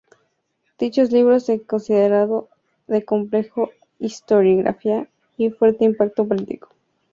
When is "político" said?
6.27-6.69